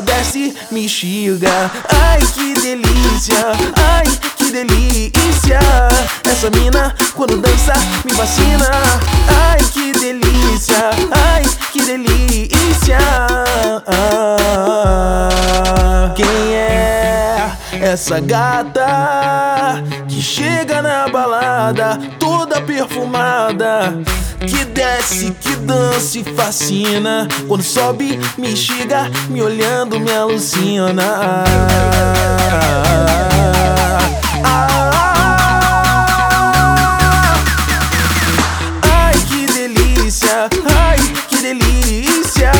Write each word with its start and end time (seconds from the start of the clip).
desce, 0.00 0.54
me 0.70 0.84
instiga. 0.84 1.70
Ai, 1.88 2.20
que 2.34 2.54
delícia, 2.54 3.52
ai, 3.76 4.06
que 4.36 4.50
delícia. 4.50 5.60
Essa 6.24 6.50
mina, 6.50 6.94
quando 7.14 7.36
dança, 7.36 7.74
me 8.04 8.12
vacina. 8.14 8.70
Ai, 9.48 9.58
que 9.72 9.92
delícia, 9.92 10.90
ai, 11.12 11.42
que 11.72 11.82
delícia. 11.82 12.98
Quem 16.14 16.54
é 16.54 17.50
essa 17.80 18.20
gata 18.20 19.82
que 20.08 20.20
chega 20.20 20.82
na 20.82 21.08
balada 21.08 21.98
perfumada? 22.60 23.94
Que 24.40 24.64
desce, 24.64 25.32
que 25.40 25.54
dança 25.56 26.18
e 26.18 26.24
fascina. 26.24 27.28
Quando 27.46 27.62
sobe, 27.62 28.18
me 28.38 28.56
chega, 28.56 29.10
me 29.28 29.42
olhando, 29.42 30.00
me 30.00 30.10
alucina. 30.10 31.44
Ai, 38.82 39.14
que 39.28 39.46
delícia, 39.52 40.48
ai, 40.74 40.98
que 41.28 41.36
delícia. 41.38 42.52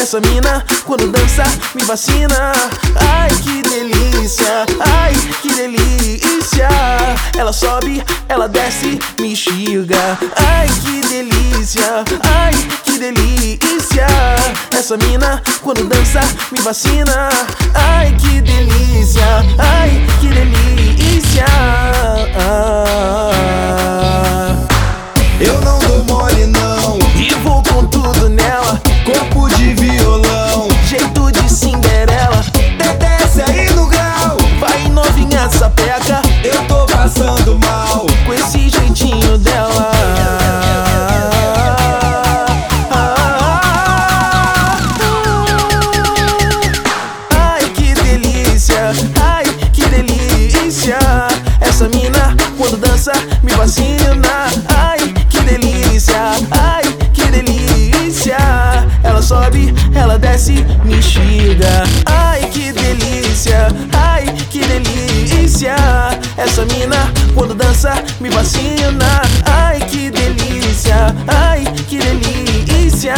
Essa 0.00 0.20
mina, 0.20 0.64
quando 0.84 1.10
dança, 1.10 1.42
me 1.74 1.84
vacina. 1.84 2.52
Ai, 2.94 3.30
que 3.42 3.62
delícia, 3.62 4.66
ai, 4.80 5.14
que 5.42 5.52
delícia. 5.52 6.97
Ela 7.36 7.52
sobe, 7.52 8.02
ela 8.28 8.48
desce, 8.48 8.98
me 9.20 9.32
instiga. 9.32 10.18
Ai, 10.36 10.66
que 10.82 11.00
delícia, 11.08 12.04
ai, 12.24 12.52
que 12.84 12.98
delícia. 12.98 14.06
Essa 14.76 14.96
mina, 14.96 15.42
quando 15.62 15.84
dança, 15.84 16.20
me 16.52 16.60
vacina. 16.60 17.28
Ai, 17.74 18.14
que 18.20 18.40
delícia, 18.40 19.44
ai, 19.58 20.06
que 20.20 20.28
delícia. 20.28 21.44
Eu 25.40 25.60
não 25.60 25.78
dou 25.80 26.04
mole 26.04 26.46
não, 26.46 26.98
E 27.14 27.32
vou 27.44 27.62
com 27.62 27.86
tudo 27.86 28.28
nela, 28.28 28.80
corpo 29.04 29.48
de 29.56 29.74
violão. 29.74 30.68
jeito 30.86 31.30
de 31.32 31.48
Cinderela. 31.52 32.44
Desce 32.98 33.42
aí 33.42 33.70
no 33.74 33.86
grau, 33.86 34.36
Vai 34.60 34.88
novinha 34.88 35.48
sapeca, 35.50 36.07
passando 37.48 37.58
mal. 37.60 38.06
com 38.26 38.34
esse 38.34 38.68
jeitinho 38.68 39.38
dela. 39.38 39.90
Ai, 47.30 47.64
que 47.70 47.94
delícia, 47.94 48.92
ai, 49.22 49.44
que 49.72 49.86
delícia. 49.86 50.98
Essa 51.60 51.88
mina, 51.88 52.36
quando 52.56 52.76
dança, 52.76 53.12
me 53.42 53.52
vacina. 53.54 54.67
Me 68.28 68.36
vacina. 68.36 69.22
Ai, 69.44 69.80
que 69.80 70.10
delícia, 70.10 71.14
ai, 71.26 71.64
que 71.86 71.98
delícia. 71.98 73.14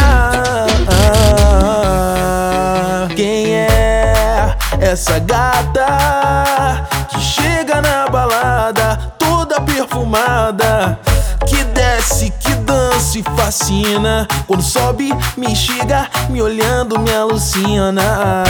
Quem 3.15 3.53
é 3.55 4.55
essa 4.79 5.19
gata 5.19 6.87
que 7.09 7.19
chega 7.19 7.81
na 7.81 8.07
balada 8.07 9.13
toda 9.17 9.59
perfumada? 9.61 10.99
Que 11.45 11.63
desce, 11.65 12.31
que 12.39 12.53
dança 12.55 13.19
e 13.19 13.23
fascina. 13.35 14.27
Quando 14.47 14.63
sobe, 14.63 15.13
me 15.37 15.47
instiga, 15.51 16.09
me 16.29 16.41
olhando, 16.41 16.99
me 16.99 17.11
alucina. 17.11 18.43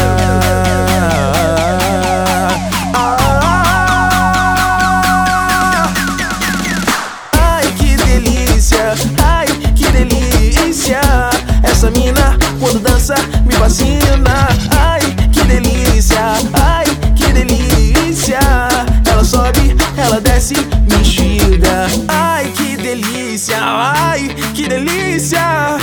Ai, 22.07 22.45
que 22.51 22.77
delícia, 22.77 23.57
ai, 23.59 24.29
que 24.53 24.67
delícia. 24.67 25.77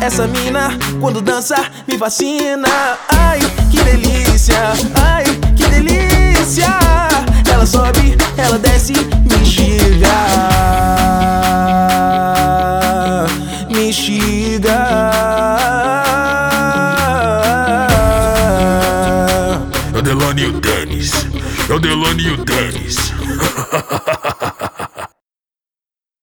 Essa 0.00 0.26
mina, 0.26 0.70
quando 1.00 1.20
dança, 1.20 1.70
me 1.86 1.98
vacina. 1.98 2.68
Ai, 3.08 3.40
que 3.70 3.82
delícia, 3.82 4.72
ai, 4.94 5.24
que 5.54 5.66
delícia. 5.66 6.78
Ela 7.52 7.66
sobe, 7.66 8.16
ela 8.38 8.58
desce, 8.58 8.94
me 8.94 9.36
instiga. 9.42 10.08
Me 13.68 13.88
instiga. 13.88 14.86
É 19.92 19.98
o 19.98 20.02
Delane 20.02 20.42
e 20.42 20.46
o 20.46 20.52
Dennis. 20.52 21.12
É 21.68 21.74
o 21.74 21.78
Delane 21.78 22.22
e 22.22 22.30
o 22.30 22.36
Dennis. 22.44 22.96